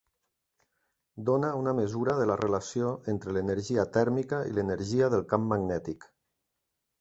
[1.27, 6.11] Dóna una mesura de la relació entre l'energia tèrmica i l'energia del camp magnètic.